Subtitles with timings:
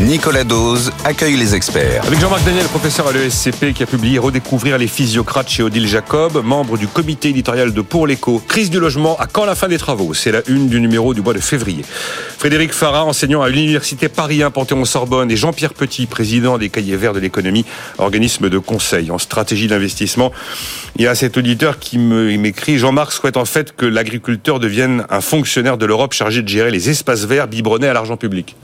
[0.00, 2.04] Nicolas Dose accueille les experts.
[2.06, 6.42] Avec Jean-Marc Daniel, professeur à l'ESCP, qui a publié Redécouvrir les physiocrates chez Odile Jacob,
[6.44, 8.42] membre du comité éditorial de Pour l'écho.
[8.46, 10.12] Crise du logement, à quand la fin des travaux?
[10.12, 11.82] C'est la une du numéro du mois de février.
[12.36, 17.14] Frédéric Farah, enseignant à l'université Paris 1 Panthéon-Sorbonne, et Jean-Pierre Petit, président des Cahiers Verts
[17.14, 17.64] de l'économie,
[17.96, 20.30] organisme de conseil en stratégie d'investissement.
[20.96, 25.22] Il y a cet auditeur qui m'écrit Jean-Marc souhaite en fait que l'agriculteur devienne un
[25.22, 28.56] fonctionnaire de l'Europe chargé de gérer les espaces verts biberonnés à l'argent public.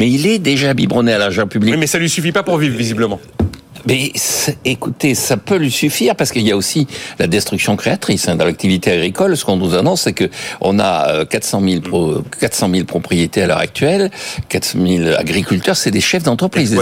[0.00, 1.74] Mais il est déjà biberonné à l'argent public.
[1.78, 3.20] Mais ça lui suffit pas pour vivre, visiblement.
[3.86, 4.12] Mais
[4.64, 6.86] écoutez, ça peut lui suffire parce qu'il y a aussi
[7.18, 9.36] la destruction créatrice hein, dans l'activité agricole.
[9.36, 10.28] Ce qu'on nous annonce, c'est que
[10.60, 14.10] on a 400 000, pro, 400 000 propriétés à l'heure actuelle,
[14.48, 15.76] 400 000 agriculteurs.
[15.76, 16.78] C'est des chefs d'entreprise,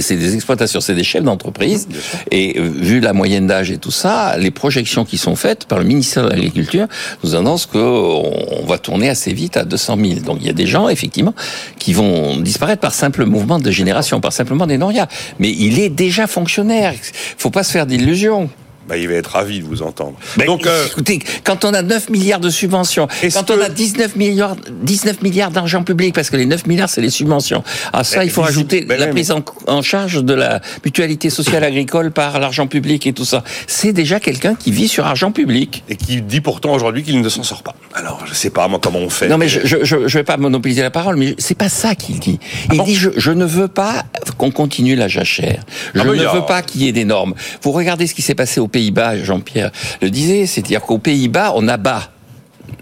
[0.00, 1.88] c'est des exploitations, c'est des chefs d'entreprise.
[2.30, 5.78] Et euh, vu la moyenne d'âge et tout ça, les projections qui sont faites par
[5.78, 6.86] le ministère de l'Agriculture
[7.24, 10.20] nous annoncent qu'on va tourner assez vite à 200 000.
[10.20, 11.34] Donc il y a des gens effectivement
[11.78, 15.06] qui vont disparaître par simple mouvement de génération, par simplement des noria.
[15.38, 16.94] Mais il est déjà fonctionnaire.
[17.38, 18.48] Faut pas se faire d'illusions.
[18.90, 20.14] Bah, il va être ravi de vous entendre.
[20.44, 24.56] Donc, euh, écoutez, quand on a 9 milliards de subventions, quand on a 19 milliards,
[24.82, 27.62] 19 milliards d'argent public, parce que les 9 milliards, c'est les subventions.
[27.92, 29.32] À ça, il faut ajouter la prise
[29.68, 33.44] en, charge de la mutualité sociale agricole par l'argent public et tout ça.
[33.68, 35.84] C'est déjà quelqu'un qui vit sur argent public.
[35.88, 37.76] Et qui dit pourtant aujourd'hui qu'il ne s'en sort pas.
[37.94, 39.28] Alors, je sais pas, moi, comment on fait.
[39.28, 42.18] Non, mais je, je, je vais pas monopoliser la parole, mais c'est pas ça qu'il
[42.18, 42.40] dit.
[42.68, 44.04] Ah il dit, je, je, ne veux pas
[44.36, 45.62] qu'on continue la jachère.
[45.94, 47.34] Je ah ne veux pas qu'il y ait des normes.
[47.62, 51.52] Vous regardez ce qui s'est passé au pays Pays-Bas, Jean-Pierre le disait, c'est-à-dire qu'aux Pays-Bas,
[51.54, 52.10] on abat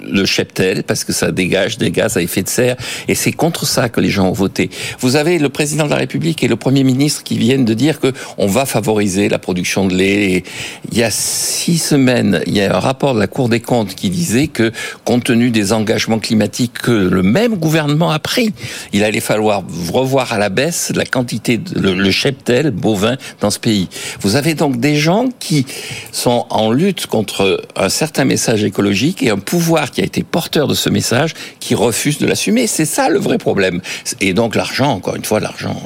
[0.03, 2.77] le cheptel parce que ça dégage des gaz à effet de serre
[3.09, 4.71] et c'est contre ça que les gens ont voté.
[5.01, 8.01] Vous avez le président de la République et le premier ministre qui viennent de dire
[8.01, 10.45] que on va favoriser la production de lait.
[10.91, 13.95] il y a six semaines, il y a un rapport de la Cour des comptes
[13.95, 14.73] qui disait que
[15.05, 18.53] compte tenu des engagements climatiques que le même gouvernement a pris,
[18.93, 19.63] il allait falloir
[19.93, 23.89] revoir à la baisse la quantité de le, cheptel bovin dans ce pays.
[24.21, 25.67] Vous avez donc des gens qui
[26.13, 30.67] sont en lutte contre un certain message écologique et un pouvoir qui a été porteur
[30.67, 32.67] de ce message qui refuse de l'assumer.
[32.67, 33.81] C'est ça le vrai problème.
[34.21, 35.81] Et donc l'argent, encore une fois, l'argent.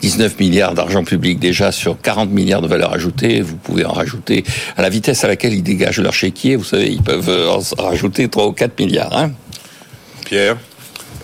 [0.00, 3.92] 19 euh, milliards d'argent public déjà sur 40 milliards de valeur ajoutée, vous pouvez en
[3.92, 4.44] rajouter
[4.76, 8.28] à la vitesse à laquelle ils dégagent leur chéquier, vous savez, ils peuvent en rajouter
[8.28, 9.16] 3 ou 4 milliards.
[9.16, 9.32] Hein.
[10.24, 10.56] Pierre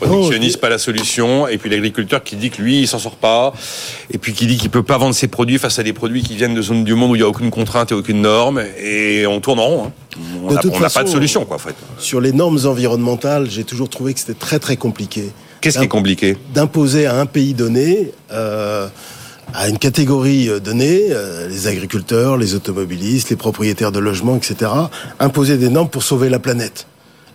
[0.00, 1.48] Productionniste, pas la solution.
[1.48, 3.52] Et puis l'agriculteur qui dit que lui, il s'en sort pas.
[4.10, 6.36] Et puis qui dit qu'il peut pas vendre ses produits face à des produits qui
[6.36, 8.62] viennent de zones du monde où il n'y a aucune contrainte et aucune norme.
[8.80, 9.84] Et on tourne en rond.
[9.86, 9.92] Hein.
[10.48, 11.74] On n'a pas de solution, quoi, en fait.
[11.98, 15.30] Sur les normes environnementales, j'ai toujours trouvé que c'était très, très compliqué.
[15.60, 16.36] Qu'est-ce qui est compliqué?
[16.54, 18.88] D'imposer à un pays donné, euh,
[19.54, 24.70] à une catégorie euh, donnée, euh, les agriculteurs, les automobilistes, les propriétaires de logements, etc.,
[25.18, 26.86] imposer des normes pour sauver la planète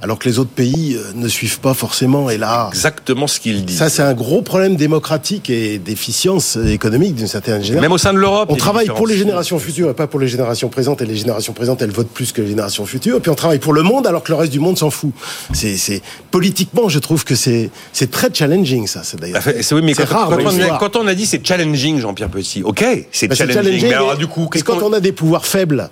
[0.04, 2.30] alors que les autres pays euh, ne suivent pas forcément.
[2.30, 3.74] Et là, exactement ce qu'il dit.
[3.74, 7.82] Ça, c'est un gros problème démocratique et d'efficience économique d'une certaine génération.
[7.82, 10.28] Même au sein de l'Europe, on travaille pour les générations futures et pas pour les
[10.28, 11.02] générations présentes.
[11.02, 13.16] Et les générations présentes, elles votent plus que les générations futures.
[13.16, 15.14] Et puis on travaille pour le monde alors que le reste du monde s'en fout.
[15.54, 19.04] C'est, politiquement, je trouve que c'est c'est très challenging ça.
[19.04, 19.42] C'est d'ailleurs.
[19.42, 22.30] C'est oui, mais quand, rare, quand, on a, quand, on a, dit c'est challenging, Jean-Pierre
[22.30, 22.62] Petit.
[22.64, 22.84] Ok,
[23.14, 23.84] c'est bah, challenging.
[23.84, 25.90] Mais alors du coup, quand on a des pouvoirs faibles,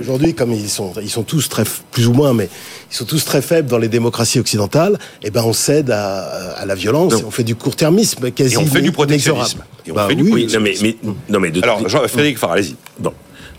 [0.00, 2.48] aujourd'hui, comme ils sont ils sont tous très plus ou moins, mais
[2.90, 6.74] ils sont tous très faibles dans les démocraties occidentales, eh ben on cède à, la
[6.76, 8.54] violence, et on fait du court-termisme quasi.
[8.54, 9.64] Et on fait du protectionnisme.
[9.86, 10.96] Et on bah fait du oui, non mais, mais,
[11.28, 12.76] non mais de Alors, Jean, Frédéric allez-y.
[13.00, 13.12] Bon,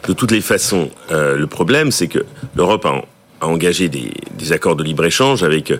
[0.07, 2.19] de toutes les façons, euh, le problème, c'est que
[2.55, 3.01] l'Europe a,
[3.41, 5.73] a, engagé des, des accords de libre-échange avec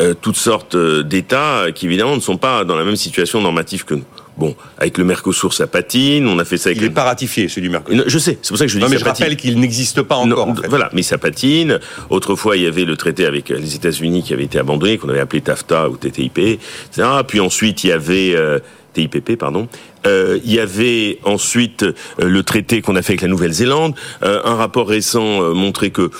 [0.00, 3.84] euh, toutes sortes euh, d'États qui, évidemment, ne sont pas dans la même situation normative
[3.86, 4.04] que nous.
[4.40, 6.26] Bon, avec le Mercosur, ça patine.
[6.26, 6.80] On a fait ça avec.
[6.80, 8.04] Il n'est pas ratifié, celui du Mercosur.
[8.06, 8.82] je sais, c'est pour ça que je dis.
[8.82, 10.48] Non, mais je rappelle qu'il n'existe pas encore.
[10.48, 10.66] en fait.
[10.66, 11.78] Voilà, mais ça patine.
[12.08, 15.20] Autrefois, il y avait le traité avec les États-Unis qui avait été abandonné, qu'on avait
[15.20, 17.06] appelé TAFTA ou TTIP, etc.
[17.28, 18.60] Puis ensuite, il y avait euh,
[18.94, 19.68] TIPP, pardon.
[20.06, 23.94] Euh, il y avait ensuite euh, le traité qu'on a fait avec la Nouvelle-Zélande.
[24.22, 26.10] Euh, un rapport récent euh, montrait que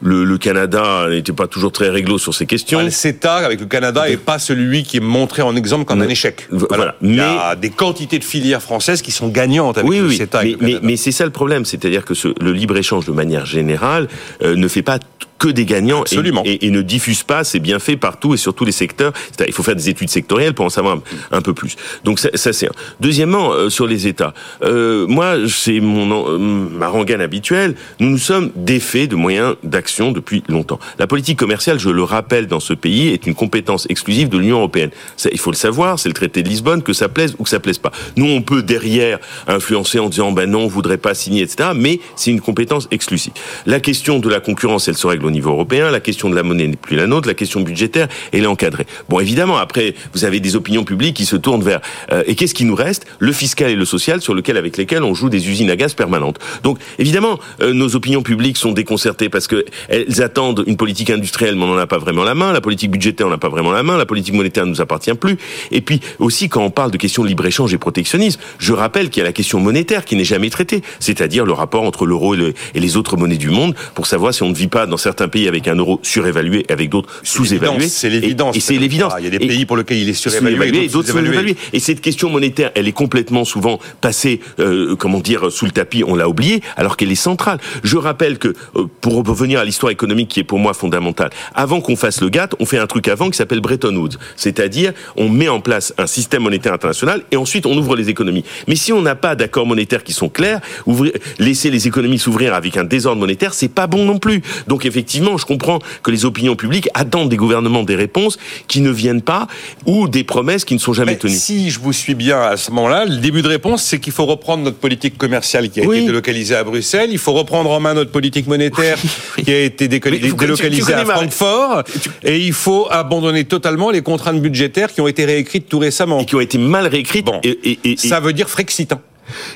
[0.00, 2.78] le, le Canada n'était pas toujours très réglo sur ces questions.
[2.78, 6.02] Ah, le CETA avec le Canada est pas celui qui est montré en exemple comme
[6.02, 6.48] un échec.
[6.50, 6.96] Voilà.
[7.02, 10.16] Il y a des quantités de filières françaises qui sont gagnantes avec oui, le oui,
[10.16, 10.42] CETA.
[10.44, 14.08] Mais, mais, mais c'est ça le problème, c'est-à-dire que ce, le libre-échange de manière générale
[14.42, 14.98] ne fait pas
[15.38, 16.04] que des gagnants
[16.44, 19.12] et, et, ne diffuse pas ses bienfaits partout et sur tous les secteurs.
[19.46, 20.98] Il faut faire des études sectorielles pour en savoir
[21.30, 21.76] un, peu plus.
[22.04, 22.72] Donc ça, ça c'est un.
[23.00, 24.32] Deuxième Deuxièmement, euh, sur les États,
[24.62, 27.74] euh, moi, c'est mon euh, ma rengaine habituelle.
[27.98, 30.78] Nous nous sommes défaits de moyens d'action depuis longtemps.
[31.00, 34.58] La politique commerciale, je le rappelle, dans ce pays, est une compétence exclusive de l'Union
[34.58, 34.90] européenne.
[35.16, 37.50] Ça, il faut le savoir, c'est le traité de Lisbonne, que ça plaise ou que
[37.50, 37.90] ça plaise pas.
[38.16, 39.18] Nous, on peut derrière
[39.48, 41.70] influencer en disant ben non, on voudrait pas signer, etc.
[41.74, 43.32] Mais c'est une compétence exclusive.
[43.66, 45.90] La question de la concurrence, elle se règle au niveau européen.
[45.90, 47.26] La question de la monnaie n'est plus la nôtre.
[47.26, 48.86] La question budgétaire, elle est encadrée.
[49.08, 51.80] Bon, évidemment, après, vous avez des opinions publiques qui se tournent vers.
[52.12, 53.06] Euh, et qu'est-ce qui nous reste?
[53.18, 55.94] Le fiscal et le social, sur lequel, avec lesquels on joue des usines à gaz
[55.94, 56.38] permanentes.
[56.62, 61.56] Donc, évidemment, euh, nos opinions publiques sont déconcertées parce que elles attendent une politique industrielle,
[61.56, 62.52] mais on n'en a pas vraiment la main.
[62.52, 63.96] La politique budgétaire, on n'a pas vraiment la main.
[63.96, 65.38] La politique monétaire ne nous appartient plus.
[65.70, 69.10] Et puis aussi, quand on parle de questions de libre échange et protectionnisme, je rappelle
[69.10, 72.34] qu'il y a la question monétaire qui n'est jamais traitée, c'est-à-dire le rapport entre l'euro
[72.34, 75.28] et, les autres monnaies du monde pour savoir si on ne vit pas dans certains
[75.28, 77.88] pays avec un euro surévalué et avec d'autres sous-évalué.
[77.88, 78.56] C'est l'évidence.
[78.56, 79.12] Et, c'est l'évidence.
[79.18, 81.56] Il y a des pays pour lesquels il est surévalué, et d'autres sous-évalués.
[81.72, 86.02] Et cette question monétaire, elle est complètement souvent passée, euh, comment dire, sous le tapis.
[86.04, 87.58] On l'a oubliée, alors qu'elle est centrale.
[87.84, 91.80] Je rappelle que euh, pour revenir à l'histoire économique qui est pour moi fondamentale, avant
[91.80, 95.28] qu'on fasse le GATT, on fait un truc avant qui s'appelle Bretton Woods, c'est-à-dire on
[95.28, 98.44] met en place un système monétaire international et ensuite on ouvre les économies.
[98.66, 102.52] Mais si on n'a pas d'accords monétaires qui sont clairs, ouvrir, laisser les économies s'ouvrir
[102.52, 104.42] avec un désordre monétaire, c'est pas bon non plus.
[104.66, 108.90] Donc effectivement, je comprends que les opinions publiques attendent des gouvernements des réponses qui ne
[108.90, 109.46] viennent pas
[109.86, 111.36] ou des promesses qui ne sont jamais tenues.
[111.36, 114.26] Si je vous suis bien à ce moment-là, le début de réponse, c'est qu'il faut
[114.26, 117.10] reprendre notre politique commerciale qui a été délocalisée à Bruxelles.
[117.12, 118.98] Il faut reprendre en main notre politique monétaire
[119.42, 121.84] qui a été délocalisée à Francfort.
[122.22, 126.20] Et il faut abandonner totalement les contraintes budgétaires qui ont été réécrites tout récemment.
[126.20, 127.26] Et qui ont été mal réécrites.
[127.26, 127.40] Bon.
[127.42, 129.00] Et, et, ça veut dire frexitant.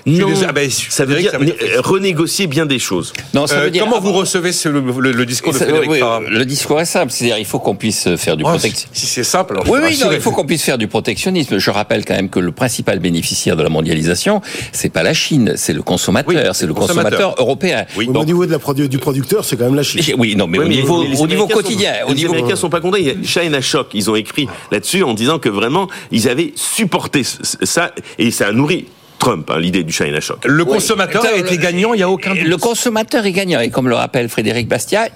[0.06, 1.32] Non, ah ben, ça, veut dire,
[1.78, 3.12] renégocier bien des choses.
[3.34, 6.86] Non, ça veut dire, comment vous recevez le, discours de Frédéric oui, Le discours est
[6.86, 8.88] simple, c'est-à-dire il faut qu'on puisse faire du oh, protectionnisme.
[8.92, 9.58] Si c'est simple.
[9.66, 11.58] oui, oui, non, il faut qu'on puisse faire du protectionnisme.
[11.58, 14.40] Je rappelle quand même que le principal bénéficiaire de la mondialisation,
[14.72, 17.84] c'est pas la Chine, c'est le consommateur, c'est le consommateur, européen.
[17.96, 18.08] Oui.
[18.12, 18.58] au niveau de la
[18.88, 20.02] du producteur, c'est quand même la Chine.
[20.18, 22.98] Oui, non, mais au niveau, au niveau quotidien, au les Américains sont pas contents.
[23.24, 28.30] China Shock, ils ont écrit là-dessus en disant que vraiment ils avaient supporté ça et
[28.30, 28.86] ça a nourri
[29.22, 30.44] Trump, hein, l'idée du China Shock.
[30.44, 32.42] Le consommateur a été gagnant, il n'y a aucun doute.
[32.42, 35.10] Le consommateur est gagnant, et comme le rappelle Frédéric Bastiat,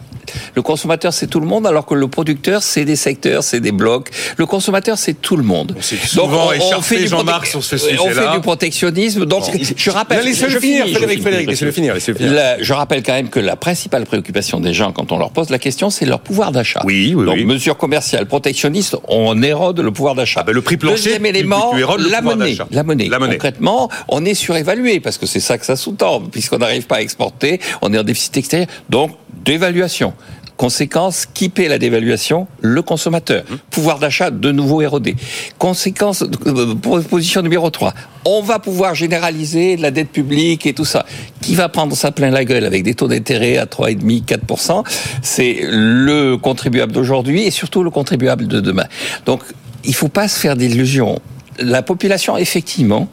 [0.55, 3.73] le consommateur, c'est tout le monde, alors que le producteur, c'est des secteurs, c'est des
[3.73, 4.11] blocs.
[4.37, 5.75] Le consommateur, c'est tout le monde.
[6.15, 9.27] Donc, on, fait du Jean-Marc sur ce sujet On fait du protectionnisme.
[9.27, 9.45] Donc,
[9.77, 10.25] je rappelle.
[10.25, 11.95] Laissez-le finir, Frédéric, Frédéric, laissez-le finir.
[11.97, 15.59] Je rappelle quand même que la principale préoccupation des gens, quand on leur pose la
[15.59, 16.83] question, c'est leur pouvoir d'achat.
[16.85, 20.41] Oui, oui, Donc, mesures commerciales, protectionnistes, on érode le pouvoir d'achat.
[20.43, 23.09] Ah ben, le prix plancher, Deuxième élément, la, monnaie, la monnaie.
[23.09, 23.35] La monnaie.
[23.35, 26.23] Concrètement, on est surévalué, parce que c'est ça que ça sous-tend.
[26.31, 28.69] Puisqu'on n'arrive pas à exporter, on est en déficit extérieur.
[28.91, 29.13] Donc,
[29.47, 30.13] d'évaluation.
[30.57, 33.45] Conséquence, qui paie la dévaluation Le consommateur.
[33.45, 33.55] Mmh.
[33.71, 35.15] Pouvoir d'achat de nouveau érodé.
[35.59, 37.93] Conséquence, euh, position numéro 3.
[38.25, 41.05] On va pouvoir généraliser la dette publique et tout ça.
[41.43, 44.85] Qui va prendre ça plein la gueule avec des taux d'intérêt à 3,5, 4%
[45.23, 48.87] C'est le contribuable d'aujourd'hui et surtout le contribuable de demain.
[49.27, 49.43] Donc,
[49.85, 51.21] il faut pas se faire d'illusions
[51.59, 53.09] la population, effectivement,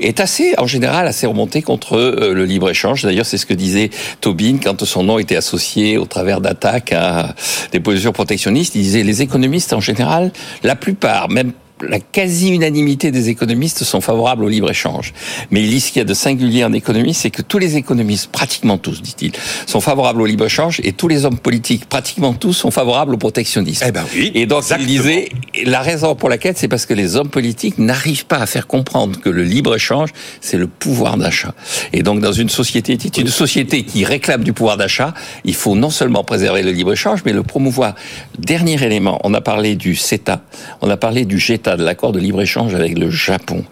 [0.00, 3.02] est assez, en général, assez remontée contre euh, le libre-échange.
[3.02, 3.90] D'ailleurs, c'est ce que disait
[4.20, 7.34] Tobin quand son nom était associé au travers d'attaques à
[7.72, 8.74] des positions protectionnistes.
[8.74, 10.32] Il disait les économistes, en général,
[10.62, 11.52] la plupart, même
[11.82, 15.12] la quasi-unanimité des économistes sont favorables au libre-échange.
[15.50, 17.76] Mais il dit ce qu'il y a de singulier en économie, c'est que tous les
[17.76, 19.32] économistes, pratiquement tous, dit-il,
[19.66, 23.84] sont favorables au libre-échange et tous les hommes politiques, pratiquement tous, sont favorables au protectionnisme.
[23.86, 25.28] Eh ben oui, et donc il disait,
[25.64, 29.20] la raison pour laquelle, c'est parce que les hommes politiques n'arrivent pas à faire comprendre
[29.20, 31.54] que le libre-échange, c'est le pouvoir d'achat.
[31.92, 35.12] Et donc dans une société, une société qui réclame du pouvoir d'achat,
[35.44, 37.94] il faut non seulement préserver le libre-échange, mais le promouvoir.
[38.38, 40.42] Dernier élément, on a parlé du CETA,
[40.80, 41.38] on a parlé du
[41.74, 43.64] De l'accord de libre-échange avec le Japon.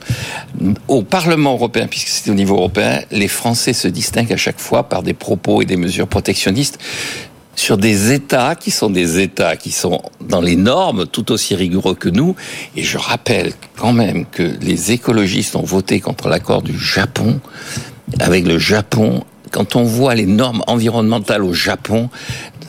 [0.88, 4.88] Au Parlement européen, puisque c'est au niveau européen, les Français se distinguent à chaque fois
[4.88, 6.80] par des propos et des mesures protectionnistes
[7.54, 11.94] sur des États qui sont des États qui sont dans les normes tout aussi rigoureux
[11.94, 12.34] que nous.
[12.76, 17.40] Et je rappelle quand même que les écologistes ont voté contre l'accord du Japon.
[18.18, 19.22] Avec le Japon,
[19.52, 22.10] quand on voit les normes environnementales au Japon,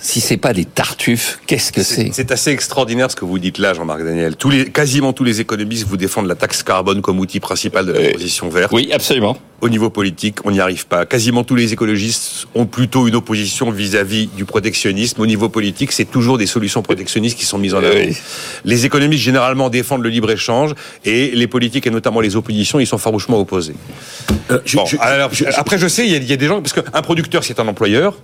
[0.05, 2.31] si c'est pas des tartuffes, qu'est-ce que c'est C'est?
[2.31, 4.35] assez extraordinaire ce que vous dites là, Jean-Marc Daniel.
[4.35, 7.91] Tous les, quasiment tous les économistes vous défendent la taxe carbone comme outil principal de
[7.91, 8.71] la transition verte.
[8.71, 9.35] Oui, absolument.
[9.61, 11.07] Au niveau politique, on n'y arrive pas.
[11.07, 15.19] Quasiment tous les écologistes ont plutôt une opposition vis-à-vis du protectionnisme.
[15.21, 18.13] Au niveau politique, c'est toujours des solutions protectionnistes qui sont mises en œuvre.
[18.63, 22.85] Les économistes généralement défendent le libre échange et les politiques et notamment les oppositions, ils
[22.85, 23.75] sont farouchement opposés.
[24.51, 24.59] Euh,
[25.57, 28.15] après, je sais, il y, a, des gens parce qu'un producteur, c'est un employeur.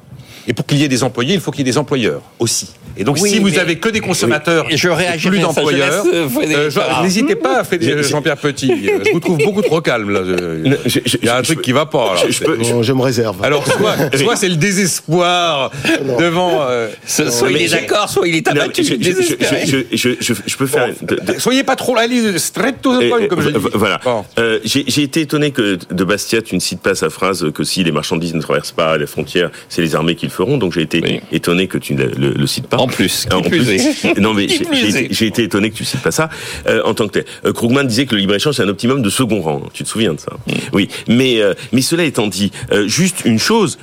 [0.47, 2.69] Et pour qu'il y ait des employés, il faut qu'il y ait des employeurs aussi.
[2.97, 4.73] Et donc, Oui, si vous avez que des consommateurs, Oui.
[4.73, 8.71] Et je et plus d'employeurs, euh, euh, n'hésitez pas à faire Je- je- Jean-Pierre Petit.
[9.05, 10.21] Je vous trouve beaucoup trop calme là.
[10.25, 12.15] Je- je- je- Il y a un je- truc qui va pas.
[12.15, 12.21] là.
[12.29, 13.43] je- peux- me réserve.
[13.43, 15.71] Alors, soit, soit c'est le désespoir
[16.19, 16.59] devant.
[16.63, 19.65] euh, Soit il est d'accord, soit il est Non, abattu, je, je- je- désespéré.
[19.65, 20.89] je- je- je- je peux faire.
[21.01, 23.59] de- de- Soyez pas trop allez straight to the point, comme je dis.
[23.73, 23.99] Voilà.
[24.03, 24.25] Bon.
[24.39, 27.63] Euh, J'ai j'ai été étonné que de Bastia, tu ne cites pas sa phrase que
[27.63, 30.57] si les marchandises ne traversent pas les frontières, c'est les armées qui le feront.
[30.57, 31.19] Donc j'ai été Oui.
[31.31, 32.77] étonné que tu ne le, le cites pas.
[32.77, 33.67] En plus, En plus
[34.19, 36.29] non mais j'ai été, étonné que tu cites pas ça
[36.67, 37.25] euh, en tant que tel.
[37.45, 39.61] Euh, Krugman disait que le libre échange c'est un optimum de second rang.
[39.73, 40.31] Tu te souviens de ça?
[40.47, 40.51] Mm.
[40.73, 40.89] Oui.
[41.07, 43.77] Mais euh, mais cela étant dit, euh, juste une chose.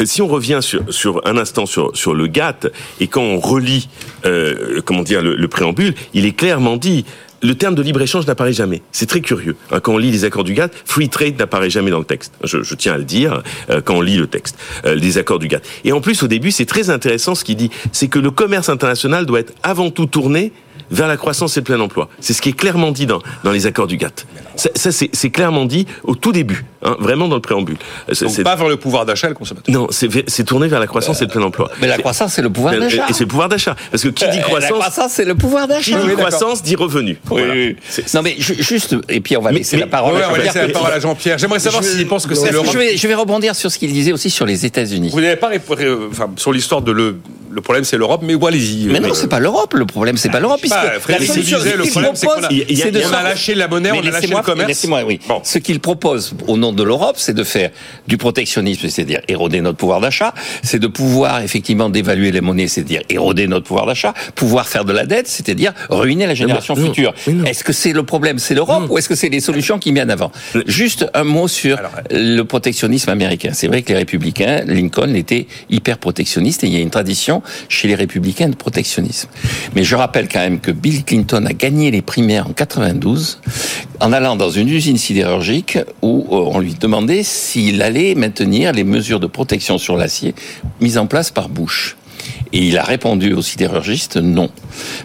[0.00, 2.68] Euh, Si on revient sur, sur un instant sur, sur le GATT
[3.00, 3.88] et quand on relit
[4.26, 7.04] euh, comment dire le, le préambule, il est clairement dit
[7.42, 8.82] le terme de libre échange n'apparaît jamais.
[8.92, 9.56] C'est très curieux.
[9.70, 12.32] Hein, quand on lit les accords du GATT, free trade n'apparaît jamais dans le texte.
[12.44, 15.48] Je, tiens à le dire euh, quand on lit le texte euh, des accords du
[15.48, 15.64] GATT.
[15.84, 18.68] Et en plus, au début, c'est très intéressant ce qu'il dit, c'est que le commerce
[18.68, 20.52] international doit être avant tout tourné
[20.90, 22.08] vers la croissance et le plein emploi.
[22.20, 24.26] C'est ce qui est clairement dit dans, dans les accords du GATT.
[24.56, 27.76] Ça, ça, c'est clairement dit au tout début, hein, vraiment dans le préambule.
[28.08, 29.72] Euh, c'est- Donc pas vers le pouvoir d'achat le consommateur.
[29.72, 31.70] non, c'est tourné vers la croissance et le plein emploi.
[31.80, 33.06] Mais la croissance, c'est le pouvoir d'achat.
[33.08, 33.76] Et c'est le pouvoir d'achat.
[33.90, 36.00] Parce que qui dit Euh, La croissance, croissance, c'est le pouvoir qui d'achat.
[36.02, 37.18] dit croissance dit revenu.
[37.30, 37.52] Oui, Voilà.
[37.54, 37.76] oui.
[37.88, 40.22] C'est- Non mais ju- juste, et puis on va Mais- laisser mais- la parole Ouais,
[40.22, 40.72] à on va Jean-Pierre laisser la Petit.
[40.72, 41.38] parole à Jean-Pierre.
[41.38, 42.68] J'aimerais savoir Je- s'il pense que c'est l'Europe.
[42.72, 45.10] je vais, je vais rebondir sur ce qu'il disait aussi sur les États-Unis.
[45.12, 47.16] Vous n'avez pas répondu euh, enfin, sur l'histoire de le.
[47.50, 48.86] Le problème, c'est l'Europe, mais bon, allez-y.
[48.88, 49.72] Mais non, Euh, c'est pas l'Europe.
[49.74, 50.60] Le problème, c'est pas l'Europe,
[51.08, 53.98] la solution disait, qu'il c'est propose, de a- on a sortir- lâché la monnaie, on
[54.00, 54.68] a lâché le commerce.
[54.68, 55.20] Laissez-moi, oui.
[55.28, 55.40] Bon.
[55.44, 57.70] Ce qu'il propose au nom de l'Europe, c'est de faire
[58.06, 63.02] du protectionnisme, c'est-à-dire éroder notre pouvoir d'achat, c'est de pouvoir effectivement dévaluer les monnaies, c'est-à-dire
[63.08, 67.14] éroder notre pouvoir d'achat, pouvoir faire de la dette, c'est-à-dire ruiner la génération non, future.
[67.46, 70.10] Est-ce que c'est le problème, c'est l'Europe, ou est-ce que c'est les solutions qui viennent
[70.10, 70.30] avant?
[70.66, 73.50] Juste un mot sur Alors, le protectionnisme américain.
[73.52, 77.42] C'est vrai que les républicains, Lincoln était hyper protectionniste et il y a une tradition
[77.68, 79.28] chez les républicains de protectionnisme.
[79.74, 83.40] Mais je rappelle quand même que Bill Clinton a gagné les primaires en 92
[84.00, 88.84] en allant dans une usine sidérurgique où euh, on lui demandait s'il allait maintenir les
[88.84, 90.34] mesures de protection sur l'acier
[90.80, 91.96] mises en place par Bush.
[92.52, 94.50] Et il a répondu aux sidérurgistes non.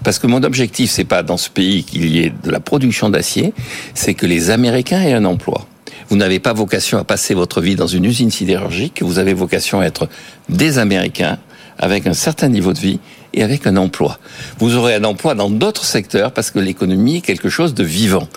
[0.03, 3.09] Parce que mon objectif, c'est pas dans ce pays qu'il y ait de la production
[3.09, 3.53] d'acier,
[3.93, 5.67] c'est que les Américains aient un emploi.
[6.09, 9.79] Vous n'avez pas vocation à passer votre vie dans une usine sidérurgique, vous avez vocation
[9.79, 10.09] à être
[10.49, 11.37] des Américains
[11.77, 12.99] avec un certain niveau de vie
[13.33, 14.19] et avec un emploi.
[14.59, 18.27] Vous aurez un emploi dans d'autres secteurs parce que l'économie est quelque chose de vivant.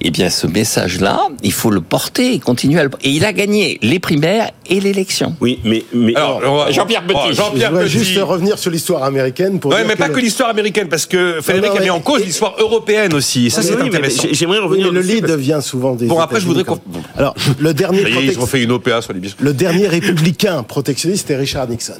[0.00, 2.90] Eh bien, ce message-là, il faut le porter et continuer à le...
[3.02, 5.34] Et il a gagné les primaires et l'élection.
[5.40, 5.82] Oui, mais,
[6.16, 7.16] Alors, Jean-Pierre Petit.
[7.18, 7.98] Oh, Je Jean-Pierre voudrais Petit.
[8.04, 11.70] juste revenir sur l'histoire américaine pour dire mais pas que l'histoire américaine, parce que Frédéric
[11.72, 13.46] non, a mis en cause l'histoire européenne aussi.
[13.46, 14.22] Et ça, Oui, c'est oui, mais intéressant.
[14.28, 16.46] j'ai- J'aimerais Oui, revenir mais le dessus lead parce- vient souvent des Bon, après, je
[16.46, 16.80] voudrais qu'on-
[17.16, 19.44] Alors, le dernier Ça y est, ils ont fait une OPA sur les biscuits.
[19.44, 21.94] le dernier républicain protectionniste c'était Richard Nixon.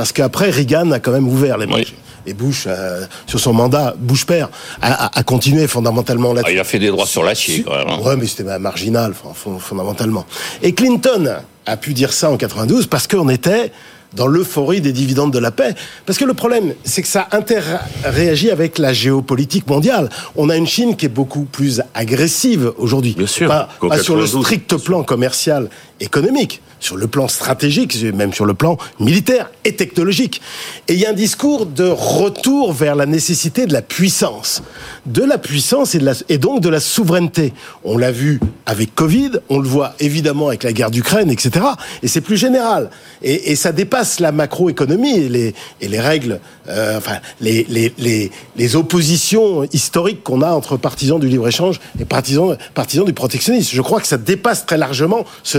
[0.00, 1.94] Parce qu'après, Reagan a quand même ouvert les marchés.
[2.24, 4.48] Et Bush, euh, sur son mandat, Bush père,
[4.80, 6.54] a, a- a continué fondamentalement Ah, là-dessus.
[6.54, 7.86] il a fait des droits sur l'acier, quand même.
[7.86, 7.98] hein.
[8.02, 10.24] Ouais, mais c'était marginal, fon- fon- fondamentalement.
[10.62, 11.34] Et Clinton
[11.66, 13.72] a pu dire ça en 92 parce qu'on était
[14.14, 15.74] dans l'euphorie des dividendes de la paix.
[16.06, 20.08] Parce que le problème, c'est que ça interréagit avec la géopolitique mondiale.
[20.34, 23.14] On a une Chine qui est beaucoup plus agressive aujourd'hui.
[23.16, 23.68] Bien sûr, Pas,
[24.02, 25.68] sur le 92, strict plan commercial,
[26.00, 30.40] économique, sur le plan stratégique, même sur le plan militaire et technologique.
[30.88, 34.62] Et il y a un discours de retour vers la nécessité de la puissance.
[35.06, 37.52] De la puissance et, donc de la souveraineté.
[37.84, 41.66] On l'a vu avec Covid, on le voit évidemment avec la guerre d'Ukraine, etc.
[42.02, 42.90] Et c'est plus général.
[43.22, 45.54] Et, ça dépasse la macroéconomie et
[45.88, 52.56] les, règles, euh, enfin, les, oppositions historiques qu'on a entre partisans du libre-échange et partisans,
[52.74, 53.70] partisans du protectionnisme.
[53.74, 55.58] Je crois que ça dépasse très largement ce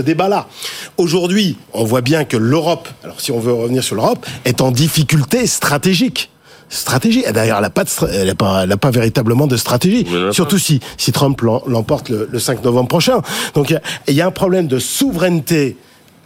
[0.96, 4.70] Aujourd'hui, on voit bien que l'Europe, alors si on veut revenir sur l'Europe, est en
[4.70, 6.30] difficulté stratégique.
[6.68, 7.22] Stratégie.
[7.34, 10.06] D'ailleurs, elle n'a pas, véritablement de stratégie.
[10.32, 13.20] Surtout si, si Trump l'em- l'emporte le, le 5 novembre prochain.
[13.54, 15.76] Donc, il y a- il y, a un problème de souveraineté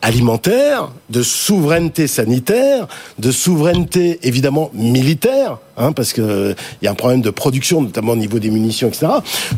[0.06, 2.86] alimentaire, de souveraineté sanitaire,
[3.18, 8.12] de souveraineté évidemment militaire, hein, parce que il y a un problème de production, notamment
[8.12, 9.08] au niveau des munitions, etc.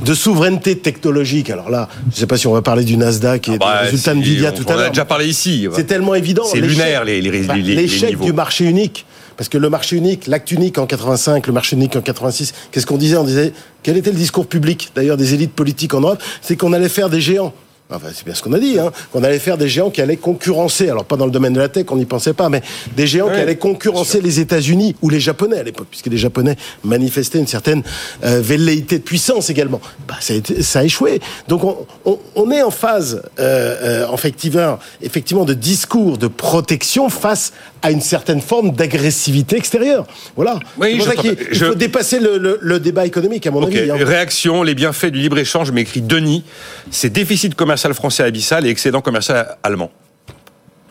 [0.05, 1.51] De souveraineté technologique.
[1.51, 3.91] Alors là, je ne sais pas si on va parler du Nasdaq et Bah, des
[3.91, 4.91] résultats si, Nvidia on- tout On à en a l'heure.
[4.91, 5.67] déjà parlé ici.
[5.75, 6.45] C'est tellement évident.
[6.51, 7.87] C'est lunaire, les- les- les- Bah, les-
[8.17, 9.05] du marché unique.
[9.37, 12.87] Parce que le marché unique, l'acte unique en 85, le marché unique en 86, qu'est-ce
[12.87, 13.17] qu'on disait?
[13.19, 13.53] On disait,
[13.85, 16.21] quel était le discours public, d'ailleurs, des élites politiques en Europe?
[16.43, 17.53] C'est qu'on allait faire des géants.
[17.91, 20.17] Enfin c'est bien ce qu'on a dit, hein, qu'on allait faire des géants qui allaient
[20.17, 22.63] concurrencer, alors pas dans le domaine de la tech, on n'y pensait pas, mais
[22.97, 26.57] des géants qui allaient concurrencer les États-Unis ou les Japonais à l'époque, puisque les Japonais
[26.85, 27.83] manifestaient une certaine
[28.25, 29.81] euh, velléité de puissance également.
[30.07, 31.21] Bah, ça, a été- ça a échoué.
[31.49, 37.09] Donc on, on- on est en phase, euh, euh, effectivement, effectivement, de discours de protection
[37.09, 37.53] face
[37.83, 40.07] à une certaine forme d'agressivité extérieure.
[40.37, 40.59] Voilà.
[40.79, 43.91] Oui, pour ça il Je- faut dépasser le, le- le débat économique, à mon avis.
[43.91, 43.97] hein.
[43.99, 46.45] réaction, les bienfaits du libre-échange, m'écrit Denis,
[46.91, 49.91] c'est déficit commercial français abyssal et excédent commercial allemand.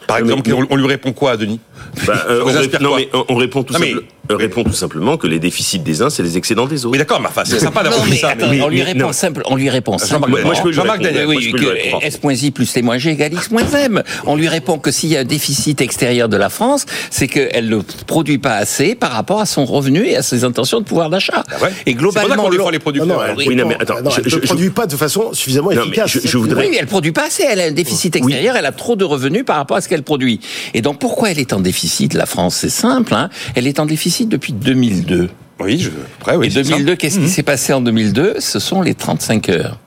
[0.08, 1.60] Par exemple, mais- on, on lui répond quoi à Denis?
[2.06, 2.52] Bah, euh, on,
[2.82, 2.98] non, quoi?
[2.98, 5.80] mais on- on répond tout Non, mais- simple- euh, répond tout simplement que les déficits
[5.80, 6.92] des uns, c'est les excédents des autres.
[6.94, 8.30] Oui, d'accord, mais enfin, c'est sympa d'avoir dit ça.
[8.30, 9.14] attends, mais- on lui répond non.
[9.14, 10.38] simple, on lui répond Jean-Marc simplement.
[10.46, 11.14] Moi, je peux lui Jean-Marc répondre.
[11.20, 12.04] Daniel, oui, que répondre.
[12.04, 14.04] S moins I plus T moins G égale X moins M.
[14.26, 17.70] On lui répond que s'il y a un déficit extérieur de la France, c'est qu'elle
[17.70, 21.10] ne produit pas assez par rapport à son revenu et à ses intentions de pouvoir
[21.10, 21.44] d'achat.
[21.50, 23.08] Ah ouais Et C'est pour ça globalement, qu'on les producteurs.
[23.18, 25.34] non, elle, Oui, non, mais attends, non, je- elle je- ne produit pas de façon
[25.34, 26.10] suffisamment efficace.
[26.12, 27.44] je- je voudrais- Oui, mais elle produit pas assez.
[27.48, 28.56] Elle a un déficit extérieur.
[28.58, 30.40] Elle a trop de revenus par rapport à ce qu'elle produit.
[30.74, 32.56] Et donc, pourquoi elle est en déficit, la France?
[32.58, 33.14] C'est simple.
[33.14, 35.30] Hein elle est en déficit depuis 2002.
[35.60, 35.90] Oui, je...
[36.20, 36.70] après, oui, Et c'est ça.
[36.72, 39.80] 2002, qu'est-ce qui s'est passé en 2002 Ce sont les 35 heures.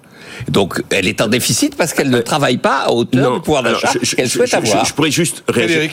[0.49, 3.73] Donc, elle est en déficit parce qu'elle ne travaille pas à hauteur du pouvoir Euh,
[3.73, 4.85] d'achat qu'elle souhaite je- avoir.
[4.85, 5.91] Je, je pourrais juste réagir.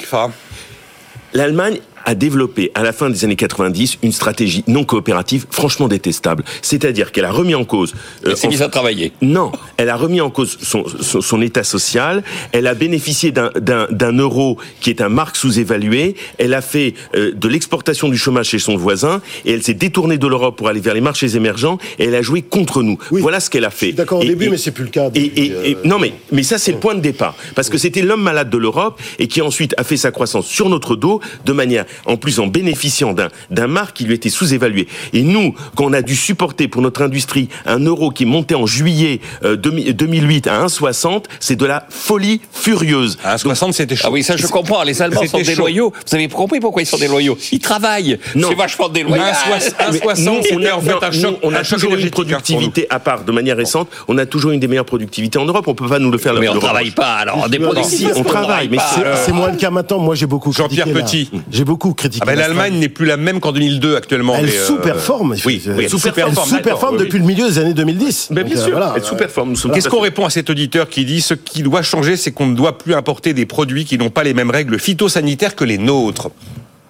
[1.33, 6.43] L'Allemagne a développé à la fin des années 90 une stratégie non coopérative franchement détestable.
[6.61, 7.93] C'est-à-dire qu'elle a remis en cause.
[8.25, 9.11] euh, Elle s'est en- mise à travailler.
[9.21, 12.23] Non, elle a remis en cause son, son, son état social.
[12.53, 16.15] Elle a bénéficié d'un- d'un d'un euro qui est un marque sous-évalué.
[16.37, 20.17] Elle a fait euh, de l'exportation du chômage chez son voisin et elle s'est détournée
[20.17, 22.97] de l'Europe pour aller vers les marchés émergents et elle a joué contre nous.
[23.11, 23.21] Oui.
[23.21, 23.91] Voilà ce qu'elle a fait.
[23.91, 25.79] d'accord au Et- début, et- mais c'est plus le cas Et, depuis, et- et- euh,
[25.83, 28.57] non, mais mais ça c'est le point de départ parce que c'était l'homme malade de
[28.57, 32.39] l'Europe et qui ensuite a fait sa croissance sur notre dos de manière en plus
[32.39, 34.87] en bénéficiant d'un d'un marque qui lui était sous-évalué.
[35.13, 38.65] Et nous, quand on a dû supporter pour notre industrie un euro qui montait en
[38.65, 43.17] juillet euh, 2000 2008 à 1,60, c'est de la folie furieuse.
[43.23, 44.05] À 60, c'était chaud.
[44.07, 44.83] Ah oui, ça je comprends.
[44.83, 45.61] Les Allemands C'était sont des chaud.
[45.61, 45.93] loyaux.
[46.07, 47.37] Vous avez compris pourquoi ils sont des loyaux?
[47.51, 48.19] Ils travaillent.
[48.35, 48.49] Non.
[48.49, 49.29] C'est vachement déloyal.
[49.29, 51.39] Un soix- un Mais 60, nous, c'était en fait non, un nous, choc.
[51.43, 52.09] on a un toujours une hein, nous.
[52.11, 53.89] productivité à part de manière récente.
[54.07, 55.67] On a toujours une des meilleures productivités en Europe.
[55.67, 56.33] On peut pas nous le faire.
[56.35, 57.15] Mais on le travaille pas.
[57.15, 57.83] Alors, des Non, produits.
[57.85, 59.99] si, on travaille, mais C'est Euh, c'est moins le cas maintenant.
[59.99, 61.29] Moi, j'ai beaucoup Jean-Pierre Petit.
[61.51, 62.23] J'ai beaucoup critiqué.
[62.23, 64.35] Ah ben, la L'Allemagne n'est plus la même qu'en 2002 actuellement.
[64.37, 65.31] Elle euh, sous-performe.
[65.45, 66.49] Oui, oui, elle sous-performe, Elle sous-performe.
[66.49, 68.29] sous-performe d'accord, depuis le milieu des années 2010.
[68.31, 68.93] Mais Donc, bien euh, sûr, voilà.
[68.95, 69.55] elle sous-performe.
[69.55, 72.47] Sommes Qu'est-ce qu'on répond à cet auditeur qui dit ce qui doit changer, c'est qu'on
[72.47, 75.77] ne doit plus importer des produits qui n'ont pas les mêmes règles phytosanitaires que les
[75.77, 76.29] nôtres?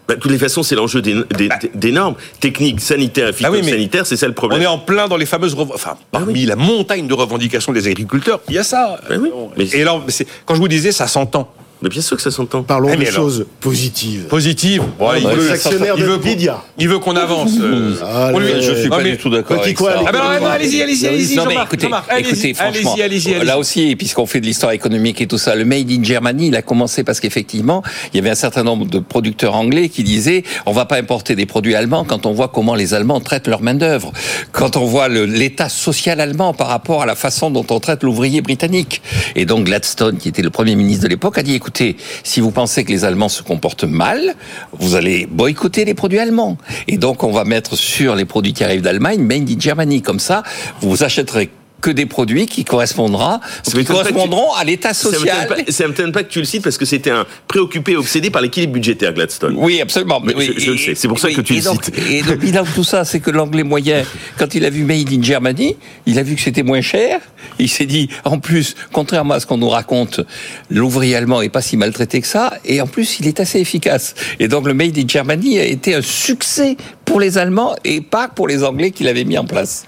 [0.07, 3.51] Bah, de toutes les façons, c'est l'enjeu des, des- des normes techniques, sanitaires et Ah
[3.51, 4.05] oui, mais phytosanitaires.
[4.05, 4.61] c'est ça le On problème.
[4.61, 8.55] est en plein dans les fameuses, enfin, parmi la montagne de revendications des agriculteurs, il
[8.55, 9.01] y a ça.
[9.09, 10.05] Oui, mais- Et alors,
[10.45, 11.51] quand je vous disais, ça s'entend.
[11.81, 12.63] Mais bien sûr que ça s'entend.
[12.63, 14.23] Parlons Ah, de choses positives.
[14.23, 14.83] Positive.
[14.97, 16.63] Bon, il veut- il qu'on- Nvidia.
[16.79, 17.51] Il veut qu'on avance.
[17.61, 20.01] euh, Allez, on lui- je suis pas du tout d'accord avec quoi, ça.
[20.07, 22.95] Ah ben allez-y, allez-y, allez-y, Non mais écoutez, écoutez, franchement,
[23.43, 26.55] là aussi, puisqu'on fait de l'histoire économique et tout ça, le Made in Germany, il
[26.55, 30.43] a commencé parce qu'effectivement, il y avait un certain nombre de producteurs anglais qui disaient,
[30.65, 33.61] on va pas importer des produits allemands quand on voit comment les Allemands traitent leur
[33.61, 34.11] main d'œuvre,
[34.51, 38.41] quand on voit l'état social allemand par rapport à la façon dont on traite l'ouvrier
[38.41, 39.01] britannique.
[39.35, 42.51] Et donc Gladstone, qui était le premier ministre de l'époque, a dit, écoutez, si vous
[42.51, 44.35] pensez que les Allemands se comportent mal,
[44.71, 46.57] vous allez boycotter les produits allemands.
[46.87, 50.01] Et donc on va mettre sur les produits qui arrivent d'Allemagne, Made in Germany.
[50.01, 50.43] Comme ça,
[50.79, 51.49] vous achèterez
[51.81, 55.47] que des produits qui correspondra, qui tu- correspondront à l'état Ça social.
[55.47, 58.41] pas- Ça m'étonne pas que tu le cites parce que c'était un préoccupé, obsédé par
[58.41, 59.55] l'équilibre budgétaire, Gladstone.
[59.57, 60.19] Oui, absolument.
[60.23, 61.97] Mais je- je le sais, c'est pour ça que tu le donc, cites.
[62.09, 64.03] Et le bilan de tout ça, c'est que l'anglais moyen,
[64.39, 67.19] quand il a vu Made in Germany, il a vu que c'était moins cher.
[67.59, 70.21] Il s'est dit, en plus, contrairement à ce qu'on nous raconte,
[70.69, 72.53] l'ouvrier allemand est pas si maltraité que ça.
[72.65, 74.15] Et en plus, il est assez efficace.
[74.39, 78.27] Et donc, le Made in Germany a été un succès pour les Allemands et pas
[78.27, 79.85] pour les Anglais qui l'avaient mis en place.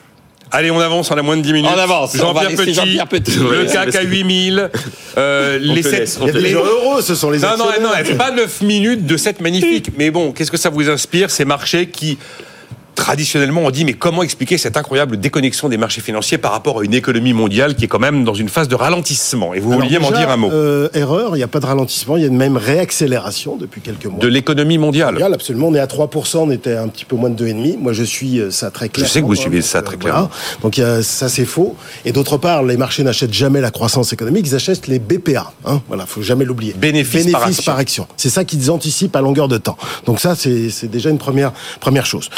[0.51, 1.69] Allez, on avance, on a moins de 10 minutes.
[1.73, 3.37] On avance, Jean-Pierre Petit, Jean-Pierre Petit.
[3.37, 4.69] le CAC à que- 8000,
[5.17, 5.99] euh, les te 7...
[5.99, 6.53] laisse, on Il y a te des laisse.
[6.53, 9.91] gens heureux, ce sont les Non, non, non, pas 9 minutes de 7 magnifiques.
[9.97, 12.17] Mais bon, qu'est-ce que ça vous inspire, ces marchés qui,
[12.99, 16.83] traditionnellement, on dit, mais comment expliquer cette incroyable déconnexion des marchés financiers par rapport à
[16.83, 19.53] une économie mondiale qui est quand même dans une phase de ralentissement?
[19.53, 21.65] Et vous Alors vouliez m'en dire un mot euh, erreur, il n'y a pas de
[21.65, 24.19] ralentissement, il y a une même réaccélération depuis quelques mois.
[24.19, 25.13] de l'économie mondiale.
[25.13, 25.67] Mondial, absolument.
[25.69, 27.77] On est à 3%, on était un petit peu moins de 2,5.
[27.79, 29.09] Moi, je suis euh, ça très clairement.
[29.11, 30.13] sais que vous hein, suivez ça euh, très voilà.
[30.15, 30.31] clairement.
[30.61, 31.75] Donc, il y a- ça, c'est faux.
[32.05, 35.53] Et d'autre part, les marchés n'achètent jamais la croissance économique, ils achètent les BPA.
[35.65, 35.81] Hein.
[35.87, 36.73] Voilà, faut jamais l'oublier.
[36.77, 37.63] Bénéfices par action.
[37.63, 38.07] par action.
[38.17, 39.77] C'est ça qu'ils anticipent à longueur de temps.
[40.05, 42.29] Donc ça, c'est c'est déjà une première, première chose.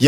[0.00, 0.07] Il y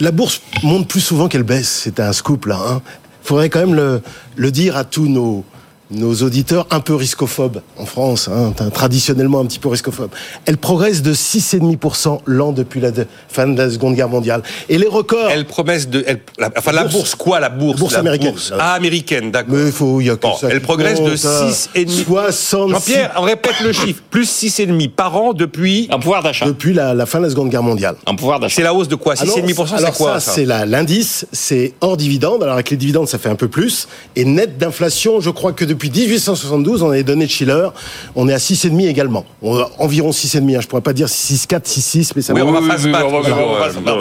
[0.00, 1.68] la bourse monte plus souvent qu'elle baisse.
[1.84, 2.58] C'était un scoop, là.
[2.68, 2.82] Hein.
[3.22, 4.00] Faudrait quand même
[4.36, 5.44] le dire à tous nos,
[5.90, 10.10] nos auditeurs un peu riscophobes en France, hein, traditionnellement un petit peu riscophobes,
[10.44, 12.90] elle progresse de 6,5% l'an depuis la
[13.28, 14.42] fin de la Seconde Guerre mondiale.
[14.68, 15.30] Et les records...
[15.30, 16.04] Elle promesse de...
[16.06, 18.34] Elle, la, enfin, la bourse, quoi, la bourse La bourse américaine.
[18.58, 19.54] Ah, américaine, d'accord.
[19.54, 20.00] Mais il faut...
[20.00, 21.86] Y a que bon, ça elle progresse de 6,5%.
[21.88, 22.68] 66...
[22.70, 24.02] Jean-Pierre, on répète le chiffre.
[24.10, 25.88] Plus 6,5% par an depuis...
[25.90, 26.46] Un pouvoir d'achat.
[26.46, 27.96] Depuis la, la, fin de la Seconde Guerre mondiale.
[28.06, 28.56] Un pouvoir d'achat.
[28.56, 29.14] C'est la hausse de quoi?
[29.14, 32.42] 6,5% c'est quoi ça, C'est l'indice, c'est hors dividende.
[32.42, 33.88] Alors avec les dividendes, ça fait un peu plus.
[34.16, 37.68] Et net d'inflation, je crois que depuis 1872, on a les données de Schiller,
[38.14, 39.24] on est à 6,5 également.
[39.42, 40.56] On a environ 6,5.
[40.56, 40.60] Hein.
[40.60, 42.46] Je pourrais pas dire 6,4, 6,6, mais ça oui, va.
[42.46, 42.86] on va face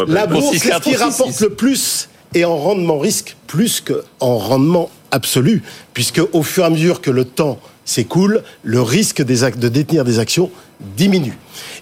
[0.07, 5.63] La bourse, ce qui rapporte le plus et en rendement risque plus qu'en rendement absolu,
[5.93, 10.03] puisque au fur et à mesure que le temps s'écoule, le risque des de détenir
[10.03, 10.51] des actions
[10.97, 11.37] diminue.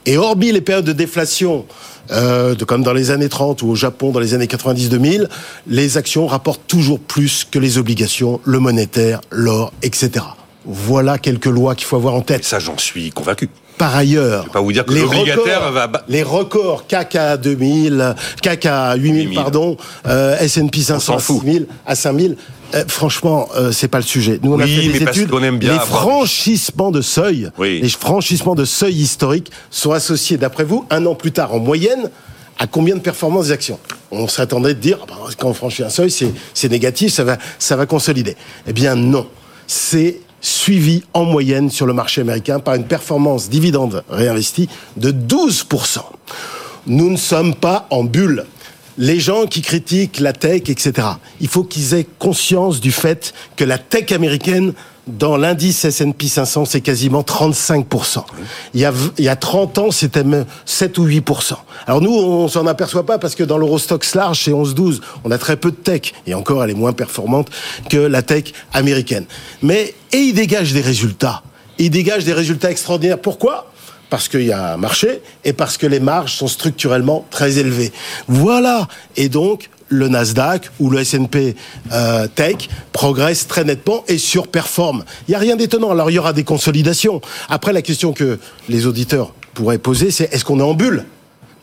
[0.05, 1.65] Et hormis les périodes de déflation,
[2.12, 5.28] euh, comme dans les années 30 ou au Japon dans les années 90-2000,
[5.68, 10.26] les actions rapportent toujours plus que les obligations, le monétaire, l'or, etc.
[10.65, 12.44] Voilà quelques lois qu'il faut avoir en tête.
[12.44, 13.50] ça, j'en suis convaincu.
[13.77, 15.91] Par ailleurs, pas vous dire que les, records, va...
[16.07, 19.35] les records CAC 2000, CAC 8000, 8000.
[19.35, 22.38] pardon, euh, S&P 500 à 6000, à 5000,
[22.73, 24.39] euh, franchement, euh, c'est pas le sujet.
[24.41, 25.29] Nous, on oui, a fait des études.
[25.33, 27.81] On aime bien les franchissements de seuil, oui.
[27.81, 32.09] les franchissements de seuil historiques sont associés, d'après vous, un an plus tard, en moyenne,
[32.57, 33.79] à combien de performances des actions
[34.11, 37.38] On s'attendait de dire, ah bah, quand on franchit un seuil, c'est négatif, ça va,
[37.59, 38.35] ça va consolider.
[38.67, 39.27] Eh bien, non.
[39.67, 45.99] C'est suivi en moyenne sur le marché américain par une performance dividende réinvestie de 12%.
[46.88, 48.45] Nous ne sommes pas en bulle.
[48.97, 51.08] Les gens qui critiquent la tech, etc.,
[51.41, 54.73] il faut qu'ils aient conscience du fait que la tech américaine
[55.08, 58.24] dans l'indice S&P 500, c'est quasiment 35%.
[58.74, 61.54] Il y a, il y a 30 ans, c'était même 7 ou 8%.
[61.86, 65.02] Alors nous, on s'en aperçoit pas parce que dans l'Eurostox large, c'est 11-12.
[65.24, 66.13] On a très peu de tech.
[66.26, 67.50] Et encore, elle est moins performante
[67.89, 69.26] que la tech américaine.
[69.62, 71.44] Mais, et il dégage des résultats.
[71.78, 73.20] Il dégage des résultats extraordinaires.
[73.20, 73.72] Pourquoi?
[74.10, 77.91] Parce qu'il y a un marché et parce que les marges sont structurellement très élevées.
[78.28, 78.88] Voilà.
[79.18, 81.56] Et donc, le Nasdaq ou le S&P
[81.91, 85.04] euh, Tech progresse très nettement et surperforme.
[85.28, 85.91] Il n'y a rien d'étonnant.
[85.91, 87.21] Alors il y aura des consolidations.
[87.50, 91.06] Après, la question que les auditeurs pourraient poser, c'est est-ce qu'on est en bulle?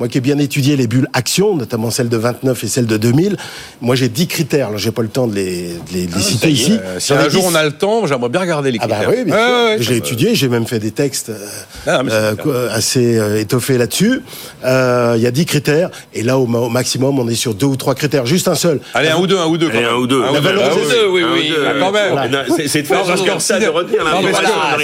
[0.02, 2.96] Moi qui ai bien étudié les bulles actions, notamment celles de 29 et celles de
[2.96, 3.36] 2000,
[3.80, 4.66] moi j'ai 10 critères.
[4.66, 6.72] Alors j'ai pas le temps de les, de les, de les Ah, citer ici.
[6.82, 9.08] Euh, si un jour on a le temps, j'aimerais bien regarder les Ah critères.
[9.10, 9.54] bah oui, bien Ouais, sûr.
[9.54, 11.38] ouais, ouais, j'ai étudié, j'ai même fait des textes euh,
[11.86, 14.22] Ah, c'est euh, assez euh, étoffés là-dessus.
[14.64, 17.66] Euh, Il y a 10 critères, et là au, au maximum on est sur deux
[17.66, 18.80] ou trois critères, juste un seul.
[18.94, 19.70] Allez, un ou deux, un ou deux.
[19.70, 20.20] Allez, un ou deux.
[20.20, 21.08] La valorisation- ou deux.
[21.12, 21.52] oui, oui.
[21.64, 22.18] Ah, quand même.
[22.18, 24.20] Euh, non, c'est- de Non, ça, de retenir Non,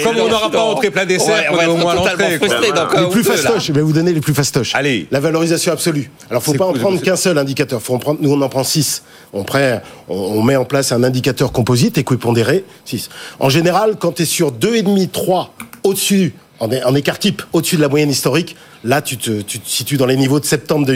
[0.05, 2.29] comme on n'aura pas entré plein dessert, on va prenez au moins l'entrée.
[2.29, 4.73] Les plus fastoches, je vais vous donner les plus fastoches.
[4.75, 5.07] Allez.
[5.11, 6.11] La valorisation absolue.
[6.29, 7.81] Alors, faut pas en prendre qu'un seul indicateur.
[7.81, 9.01] Faut en prendre, nous, on en prend six.
[9.33, 13.09] On, prend- on, on met en place un indicateur composite, équipondéré, 6.
[13.39, 17.87] En général, quand tu es sur 2,5, 3 au-dessus, en écart type, au-dessus de la
[17.89, 20.93] moyenne historique, là, tu te, tu te situes dans les niveaux de septembre de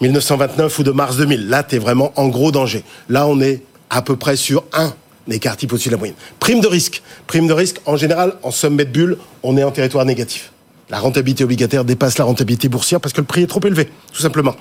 [0.00, 1.48] 1929 ou de mars 2000.
[1.48, 2.84] Là, tu es vraiment en gros danger.
[3.08, 4.92] Là, on est à peu près sur 1
[5.30, 6.16] écart type au-dessus de la moyenne.
[6.40, 7.02] Prime de risque.
[7.26, 10.51] Prime de risque, en général, en sommet de bulle, on est en territoire négatif.
[10.92, 14.20] La rentabilité obligataire dépasse la rentabilité boursière parce que le prix est trop élevé, tout
[14.20, 14.54] simplement.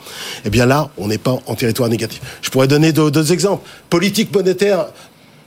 [0.46, 2.22] Eh bien là, on n'est pas en territoire négatif.
[2.41, 3.67] Je pourrais donner d'autres exemples.
[3.89, 4.86] Politique monétaire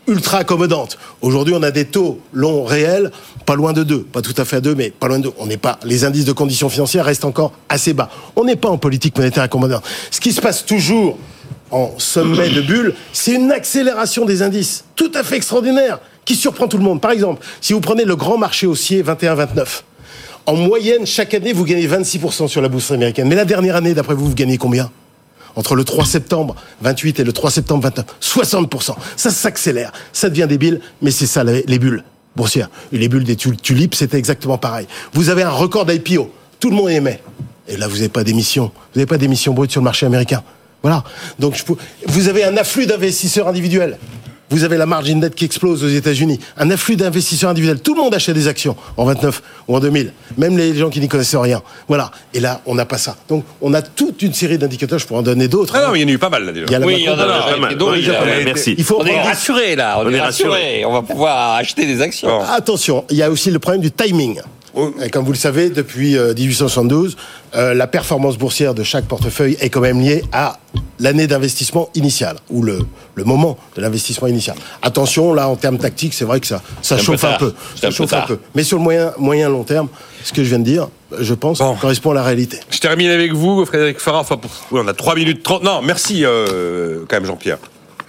[0.07, 0.99] ultra accommodante.
[1.23, 3.11] Aujourd'hui, on a des taux longs réels
[3.47, 5.33] pas loin de 2, pas tout à fait à 2, mais pas loin de 2.
[5.39, 8.11] On n'est pas, les indices de conditions financières restent encore assez bas.
[8.37, 9.85] On n'est pas en politique monétaire accommodante.
[10.11, 11.17] Ce qui se passe toujours
[11.71, 16.69] en sommet de bulle, c'est une accélération des indices tout à fait extraordinaire qui surprend
[16.69, 17.01] tout le monde.
[17.01, 19.83] Par exemple, si vous prenez le grand marché haussier 21-29,
[20.47, 23.29] en moyenne, chaque année, vous gagnez 26% sur la bourse américaine.
[23.29, 24.91] Mais la dernière année, d'après vous, vous gagnez combien?
[25.57, 28.95] Entre le 3 septembre 28 et le 3 septembre 29, 60%.
[29.17, 32.03] Ça s'accélère, ça devient débile, mais c'est ça les les bulles
[32.35, 32.69] boursières.
[32.91, 34.87] Les bulles des tul- tulipes, c'était exactement pareil.
[35.13, 37.21] Vous avez un record d'IPO, tout le monde aimait.
[37.69, 40.43] Et là, vous n'avez pas d'émission, vous n'avez pas d'émission brute sur le marché américain.
[40.83, 41.05] Voilà.
[41.39, 41.63] Donc,
[42.09, 43.97] vous avez un afflux d'investisseurs individuels.
[44.51, 46.39] Vous avez la margin dette qui explose aux États-Unis.
[46.59, 47.81] Un afflux d'investisseurs individuels.
[47.81, 50.13] Tout le monde achète des actions en 29 ou en 2000.
[50.37, 51.63] Même les gens qui n'y connaissaient rien.
[51.89, 52.11] Voilà.
[52.35, 53.17] Et là, on n'a pas ça.
[53.29, 54.99] Donc, on a toute une série d'indicateurs.
[54.99, 55.75] Je pourrais en donner d'autres.
[55.77, 56.67] Ah non, mais il y en a eu pas mal là déjà.
[56.69, 57.73] Il y a la Oui, il y en a Pas mal.
[57.99, 58.75] il y a- Merci.
[58.77, 60.51] Il faut On est rassurés là, on, On est est rassurés.
[60.51, 60.85] rassurés.
[60.85, 62.29] On va pouvoir acheter des actions.
[62.29, 62.41] Bon.
[62.45, 64.41] Attention, il y a aussi le problème du timing.
[65.03, 67.17] Et comme vous le savez, depuis euh, 1872,
[67.55, 70.59] euh, la performance boursière de chaque portefeuille est quand même liée à
[70.99, 72.79] l'année d'investissement initial, ou le,
[73.15, 74.57] le moment de l'investissement initial.
[74.83, 77.55] Attention, là, en termes tactiques, c'est vrai que ça, ça un chauffe peu un peu.
[77.77, 78.39] Ça un peu chauffe un peu.
[78.55, 79.89] Mais sur le moyen, moyen long terme,
[80.25, 81.75] ce que je viens de dire, je pense, Bon.
[81.77, 82.59] correspond à la réalité.
[82.71, 84.21] Je termine avec vous, Frédéric Farah.
[84.21, 84.39] Enfin,
[84.73, 85.63] on a 3 minutes 30.
[85.63, 87.59] Non, merci euh, quand même, Jean-Pierre.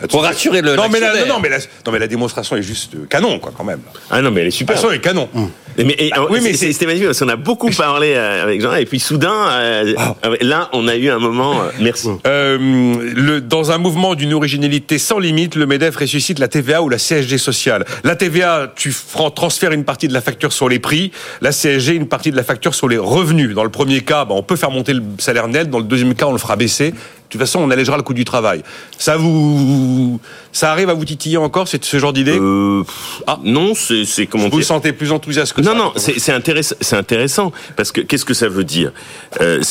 [0.10, 0.76] Pour rassurer le.
[0.76, 1.36] Non mais, la, l'actionnaire.
[1.36, 3.80] non, mais la, non, mais la démonstration est juste canon, quoi, quand même.
[4.10, 4.76] Ah non, mais elle est La super.
[4.76, 5.30] démonstration est canon.
[5.78, 8.74] Mais, et, Bah, oui, mais c'était magnifique parce qu'on a beaucoup parlé euh, avec Jean
[8.76, 10.16] et puis soudain, euh, Ah.
[10.42, 11.62] là, on a eu un moment.
[11.62, 12.10] euh, merci.
[12.28, 16.90] Euh, le, dans un mouvement d'une originalité sans limite, le MEDEF ressuscite la TVA ou
[16.90, 17.86] la CSG sociale.
[18.04, 18.94] La TVA, tu
[19.36, 21.12] transfères une partie de la facture sur les prix.
[21.42, 23.54] La CSG, une partie de la facture sur les revenus.
[23.56, 25.70] Dans le premier cas, bah, on peut faire monter le salaire net.
[25.70, 26.94] Dans le deuxième cas, on le fera baisser.
[27.26, 28.62] De toute façon, on allégera le coût du travail.
[28.98, 30.20] Ça vous,
[30.52, 32.38] ça arrive à vous titiller encore, c'est ce genre d'idée?
[32.40, 32.84] Euh,
[33.28, 33.40] Ah.
[33.44, 36.76] non, c'est comment Vous vous sentez plus enthousiaste que Non, ça non, c'est c'est intéressant,
[36.82, 38.92] c'est intéressant parce que qu'est-ce que ça veut dire?
[39.42, 39.62] Euh,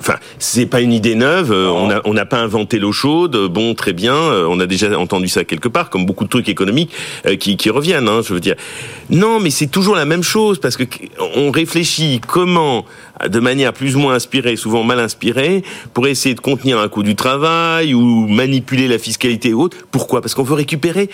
[0.00, 1.52] Enfin, c'est pas une idée neuve.
[1.52, 3.36] euh, on n'a pas inventé l'eau chaude.
[3.50, 4.14] Bon, très bien.
[4.14, 6.90] euh, on a déjà entendu ça quelque part, comme beaucoup de trucs économiques
[7.26, 8.08] euh, qui, qui reviennent.
[8.08, 8.56] Hein, je veux dire,
[9.10, 10.84] non, mais c'est toujours la même chose parce que
[11.36, 12.84] on réfléchit comment,
[13.28, 15.62] de manière plus ou moins inspirée, souvent mal inspirée,
[15.94, 19.76] pour essayer de contenir un coût du travail ou manipuler la fiscalité ou autre.
[19.90, 20.20] Pourquoi?
[20.20, 21.08] Parce qu'on veut récupérer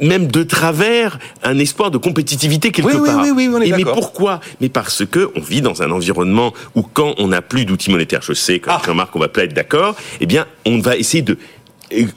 [0.00, 3.20] même de travers un espoir de compétitivité quelque Oui, part.
[3.20, 4.38] oui, oui, on est Et mais pourquoi?
[4.60, 8.22] Mais parce que on vit dans un environnement où quand on n'a plus d'outils monétaires,
[8.22, 8.80] je sais que Ah.
[8.86, 11.36] Jean-Marc, on va pas être d'accord, eh bien, on va essayer de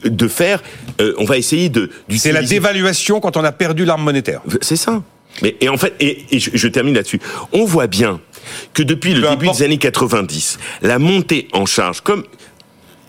[0.04, 0.62] de faire,
[1.00, 4.42] euh, on va essayer de C'est la dévaluation quand on a perdu l'arme monétaire.
[4.60, 5.02] c'est ça.
[5.40, 7.20] Mais et en fait, et, et je, je termine là-dessus.
[7.54, 8.20] On voit bien
[8.74, 9.58] que depuis le début importe.
[9.58, 12.24] des années 90, la montée en charge, comme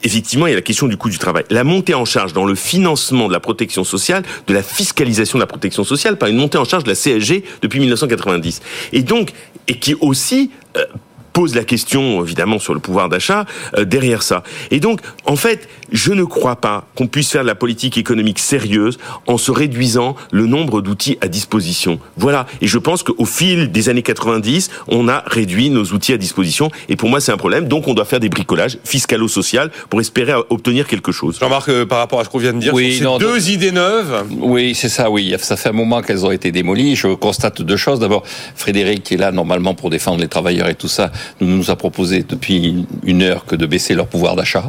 [0.04, 2.46] effectivement il y a la question du coût du travail, la montée en charge dans
[2.46, 6.38] le financement de la protection sociale, de la fiscalisation de la protection sociale par une
[6.38, 9.32] montée en charge de la CSG depuis 1990, et donc
[9.68, 10.86] et qui aussi euh,
[11.34, 13.46] pose la question évidemment sur le pouvoir d'achat
[13.78, 14.44] euh, derrière ça.
[14.72, 18.40] Et donc en fait, je ne crois pas qu'on puisse faire de la politique économique
[18.40, 22.00] sérieuse en se réduisant le nombre d'outils à disposition.
[22.18, 22.46] Voilà.
[22.62, 26.72] Et je pense qu'au fil des années 90, on a réduit nos outils à disposition.
[26.90, 27.68] Et pour moi, c'est un problème.
[27.68, 31.38] Donc on doit faire des bricolages fiscalo-social pour espérer obtenir quelque chose.
[31.40, 33.50] Jean-Marc, euh, par rapport à ce qu'on vient de dire, Oui, sur ces non, deux
[33.50, 35.36] idées neuves, Oui, c'est ça, oui.
[35.40, 36.96] Ça fait un moment qu'elles ont été démolies.
[36.96, 38.00] Je constate deux choses.
[38.00, 38.24] D'abord,
[38.56, 41.76] Frédéric, qui est là normalement pour défendre les travailleurs et tout ça, nous nous a
[41.76, 44.66] proposé depuis une heure que de baisser leur pouvoir d'achat.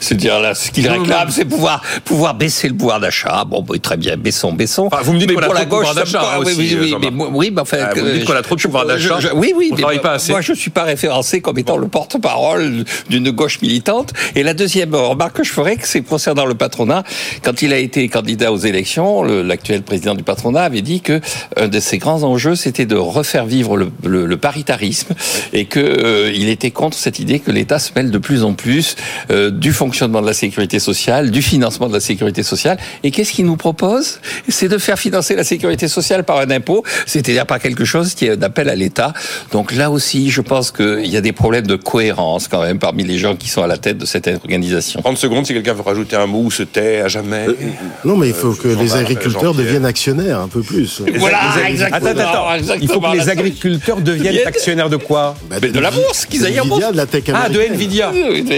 [0.00, 3.44] C'est-à-dire là, ce qu'il réclame, c'est pouvoir pouvoir baisser le pouvoir d'achat.
[3.46, 4.88] Bon, bah, très bien, baissons, baissons.
[4.92, 6.58] Enfin, vous me dites qu'on a pour trop la de pouvoir d'achat, hein, oui, aussi,
[6.58, 7.12] oui, oui, Jean-Marc.
[7.14, 9.18] mais oui, mais enfin, Ah, vous me dites qu'on a trop de pouvoir d'achat.
[9.34, 10.32] Oui, oui, On mais travaille pas assez.
[10.32, 14.12] Moi, je suis pas référencé comme étant le porte-parole d'une gauche militante.
[14.34, 17.02] Et la deuxième remarque que je ferais, c'est concernant le patronat.
[17.42, 21.20] Quand il a été candidat aux élections, le- l'actuel président du patronat avait dit que
[21.56, 25.14] un de ses grands enjeux, c'était de refaire vivre le, le- le paritarisme
[25.54, 28.54] et que euh, il était contre cette idée que l'État se mêle de plus en
[28.54, 28.96] plus
[29.30, 32.78] euh, du fonctionnement de la sécurité sociale, du financement de la sécurité sociale.
[33.02, 34.20] Et qu'est-ce qu'il nous propose?
[34.48, 38.26] C'est de faire financer la sécurité sociale par un impôt, c'est-à-dire par quelque chose qui
[38.26, 39.12] est un appel à l'État.
[39.52, 43.04] Donc là aussi, je pense qu'il y a des problèmes de cohérence quand même parmi
[43.04, 45.00] les gens qui sont à la tête de cette organisation.
[45.00, 47.46] 30 secondes si quelqu'un veut rajouter un mot ou se tait à jamais.
[48.04, 51.02] Non, mais il faut que les Jean-Marc, agriculteurs deviennent actionnaires un peu plus.
[51.16, 51.96] Voilà, Les- exactement.
[52.10, 52.60] Attends, attends, attends.
[52.80, 53.12] Il faut Exactement.
[53.12, 55.34] que les agriculteurs deviennent actionnaires de quoi?
[55.48, 56.80] Bah, Mais de la bourse, qu'ils aillent en bourse.
[56.80, 57.60] Nvidia, de la tech Ah, de.
[57.60, 58.12] Nvidia.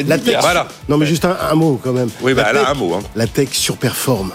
[0.07, 0.37] La tech.
[0.41, 0.69] Voilà.
[0.89, 2.09] Non, mais juste un, un mot quand même.
[2.23, 2.95] Oui, bah La là, un mot.
[2.95, 3.01] Hein.
[3.17, 4.33] La tech surperforme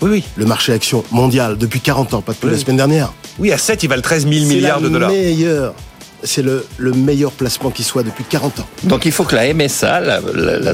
[0.00, 0.24] Oui, oui.
[0.36, 3.12] le marché action mondial depuis 40 ans, pas depuis la semaine dernière.
[3.38, 5.10] Oui, à 7, ils valent 13 000 C'est milliards la de dollars.
[5.10, 5.74] meilleure.
[6.24, 8.66] C'est le, le meilleur placement qui soit depuis 40 ans.
[8.84, 10.72] Donc il faut que la MSA, la, la, la,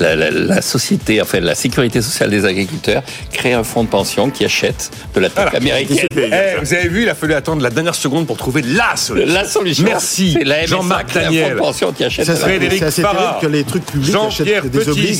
[0.00, 3.02] la- la- la société, enfin la sécurité sociale des agriculteurs,
[3.32, 5.58] crée un fonds de pension qui achète de la tech Voilà.
[5.58, 6.06] américaine.
[6.16, 9.34] Eh, vous avez vu, il a fallu attendre la dernière seconde pour trouver la solution.
[9.34, 11.52] La solution, Merci, c'est la MSA Jean-Marc crée un fonds Daniel.
[11.54, 13.14] de pension qui achète Ça, Frédéric Farah.
[13.14, 15.18] terrible que les trucs publics achètent des obliges